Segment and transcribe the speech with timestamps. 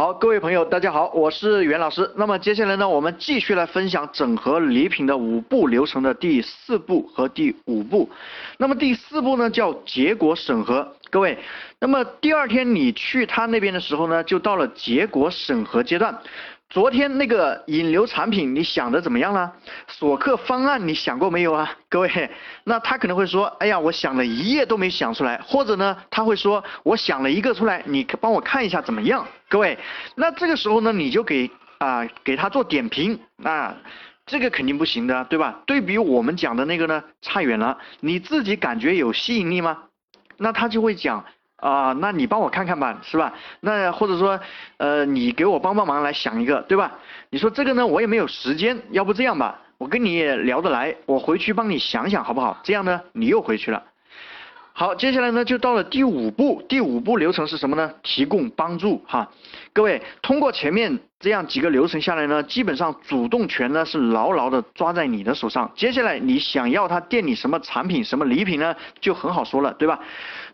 [0.00, 2.10] 好，各位朋友，大家好，我是袁老师。
[2.16, 8.08] 那么接下来呢，我们继续来分享整合礼品的五步流程的第四步和第五步。
[8.56, 10.90] 那么第四步呢，叫结果审核。
[11.10, 11.36] 各位，
[11.78, 16.18] 那么第二天你去他那边的时候呢，就到了结果审核阶段。
[16.70, 19.52] 昨天那个引流产品你想的怎么样了？
[19.88, 21.76] 锁客方案你想过没有啊？
[21.88, 22.30] 各位，
[22.62, 29.26] 那他可能会说，哎呀，我想了一夜都没想出来，或者呢，他会说，我想了一个出来，你帮我看一下怎么样？
[29.48, 29.76] 各位，
[30.14, 33.74] 那这个时候呢，你就给啊给他做点评，那
[34.24, 35.62] 这个肯定不行的，对吧？
[35.66, 37.78] 对比我们讲的那个呢，差远了。
[37.98, 39.76] 你自己感觉有吸引力吗？
[40.36, 41.24] 那他就会讲。
[41.60, 43.32] 啊，那你帮我看看吧，是吧？
[43.60, 44.40] 那或者说，
[44.78, 46.92] 呃，你给我帮帮忙来想一个，对吧？
[47.30, 52.58] 你说这个呢，我也没有时间，要不这样吧，我跟你也聊得来，我回去帮你想想好不好？
[52.62, 53.82] 这样呢，你又回去了。
[54.72, 57.92] 好，接下来呢就到了第五步，第五步流程是什么呢？
[58.02, 59.30] 提供帮助哈，
[59.74, 65.70] 各位通过前面这样几个流程下来呢，基本上主动权呢是牢牢的抓在你的手上。
[65.74, 70.00] 接下来你想要他店里什么产品、什么礼品呢，就很好说了，对吧？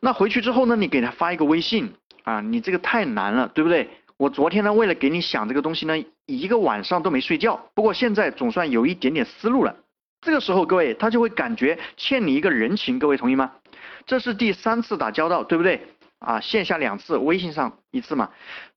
[0.00, 1.92] 那回去之后呢，你给他发一个微信
[2.24, 3.88] 啊，你这个太难了，对不对？
[4.16, 9.76] 我昨天呢为了给你想这个东西呢，一个晚上都没睡觉，不过现在总算有一点点思路了。
[10.22, 13.52] 这个时候各位他就会感觉欠你一个人情，各位同意吗？
[14.06, 15.88] 这是第三次打交道，对不对？
[16.18, 18.30] 啊，线下两次，微信上一次嘛。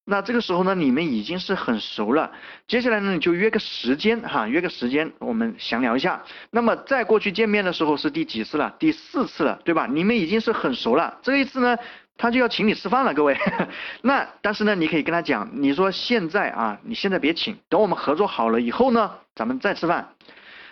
[0.04, 2.32] 那这个时候呢，你们已经是很熟了。
[2.68, 6.22] 接下来呢，你就约个时间哈，约个时间，我们详聊一下。
[6.52, 8.76] 那么再过去见面的时候是第几次了？
[8.78, 9.88] 第四次了，对吧？
[9.90, 11.18] 你们已经是很熟了。
[11.22, 11.78] 这一次呢，
[12.18, 13.38] 他就要请你吃饭了，各位。
[14.02, 20.10] 那但是呢，你可以跟他讲，你说现在啊，你现在别请，等我们合作好了以后呢，咱们再吃饭。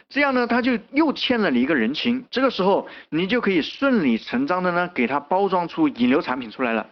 [0.10, 2.26] 这样呢，他就又欠了你一个人情。
[2.32, 6.88] 这个时候，你就可以顺理成章的呢，给他包装出引流产品出来了。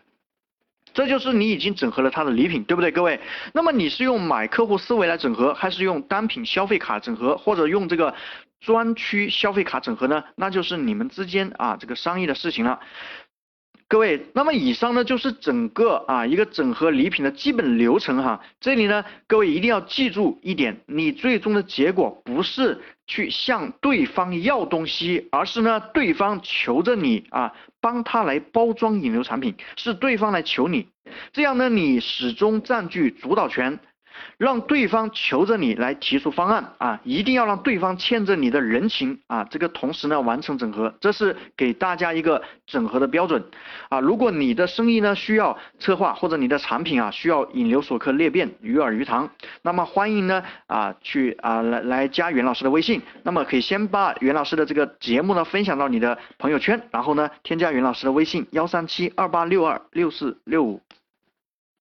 [0.93, 3.19] 这就是你已经整合了他的礼品，对不对，各位？
[3.53, 8.13] 那么你是用买客户思维来整合，还是用单品消费卡整合，或者用这个
[8.61, 10.23] 专区消费卡整合呢？
[10.35, 12.79] 那就是你们之间啊这个商议的事情了。
[13.87, 18.41] 各位，那么以上呢就是整个啊一个整合礼品的基本流程哈。
[18.59, 30.87] 这里呢，各位一定要记住一点，你最终的结果不是去向对方要东西，而是呢对方求着你啊帮他来包装引流产品，是对方来求你，
[31.31, 33.79] 这样呢你始终占据主导权。
[34.37, 43.43] 让对方求着你来提出方案啊，一定要让对方欠着你的人情啊，这个同时呢完成整合，这是给大家一个整合的标准
[43.89, 43.99] 啊。
[43.99, 49.29] 如果你的生意呢需要策划，或者你的产品啊需要引流锁客裂变鱼饵鱼塘，
[49.61, 60.81] 那么欢迎呢啊去啊来来加袁老师的微信，那么可以先把袁老师的这个节目呢分享到你的朋友圈，然后呢添加袁老师的微信幺三七二八六二六四六五。